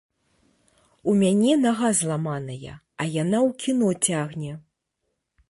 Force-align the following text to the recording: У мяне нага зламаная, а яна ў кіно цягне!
У 1.11 1.13
мяне 1.21 1.53
нага 1.65 1.91
зламаная, 1.99 2.73
а 3.01 3.03
яна 3.21 3.37
ў 3.47 3.49
кіно 3.67 3.87
цягне! 4.09 4.53